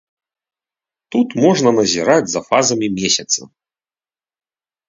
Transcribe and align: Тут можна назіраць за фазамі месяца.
Тут 1.15 1.29
можна 1.43 1.69
назіраць 1.79 2.31
за 2.33 2.41
фазамі 2.49 2.87
месяца. 2.99 3.41